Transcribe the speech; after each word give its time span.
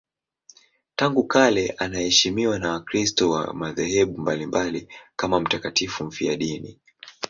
Tangu 0.95 1.23
kale 1.23 1.69
anaheshimiwa 1.77 2.59
na 2.59 2.71
Wakristo 2.71 3.29
wa 3.29 3.53
madhehebu 3.53 4.17
mbalimbali 4.21 4.87
kama 5.15 5.39
mtakatifu 5.39 6.03
mfiadini. 6.05 6.79